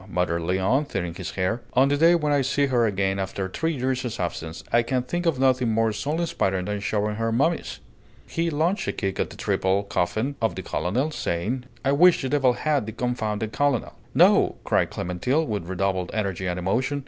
muttered 0.09 0.41
Léon, 0.41 0.87
tearing 0.87 1.13
his 1.13 1.29
hair. 1.35 1.61
"On 1.73 1.87
the 1.87 1.95
day 1.95 2.15
when 2.15 2.33
I 2.33 2.41
see 2.41 2.65
her 2.65 2.87
again 2.87 3.19
after 3.19 3.47
three 3.47 3.73
years' 3.77 4.19
absence, 4.19 4.63
I 4.73 4.81
can 4.81 5.03
think 5.03 5.27
of 5.27 5.37
nothing 5.39 5.69
more 5.71 5.93
soul 5.93 6.19
inspiring 6.19 6.65
than 6.65 6.79
showing 6.79 7.17
her 7.17 7.31
mummies!" 7.31 7.79
He 8.27 8.49
launched 8.49 8.87
a 8.87 8.93
kick 8.93 9.19
at 9.19 9.29
the 9.29 9.35
triple 9.37 9.83
coffin 9.83 10.37
of 10.41 10.55
the 10.55 10.63
colonel, 10.63 11.11
saying, 11.11 11.65
"I 11.85 11.91
wish 11.91 12.23
the 12.23 12.29
devil 12.29 12.53
had 12.53 12.87
the 12.87 12.93
confounded 12.93 13.53
colonel!" 13.53 13.93
"No!" 14.15 14.55
cried 14.63 14.89
Clémentine, 14.89 15.45
with 15.45 15.67
redoubled 15.69 16.09
energy 16.15 16.47
and 16.47 16.57
emotion. 16.57 16.99